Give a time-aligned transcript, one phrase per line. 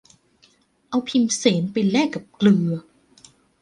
[0.89, 2.71] เอาพิมเสนไปแลกกับเกลือ